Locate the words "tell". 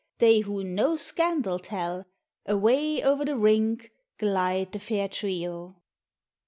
1.59-2.07